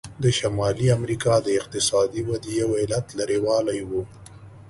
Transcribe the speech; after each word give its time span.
د 0.23 0.25
شمالي 0.37 0.87
امریکا 0.97 1.33
د 1.41 1.47
اقتصادي 1.59 2.21
ودې 2.29 2.51
یو 2.61 2.69
علت 2.81 3.05
لرې 3.17 3.39
والی 3.45 3.79
و. 3.89 3.91